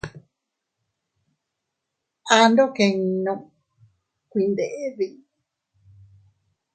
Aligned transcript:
Ando 2.39 2.65
kinnun 2.75 3.41
kuindedi. 4.31 5.07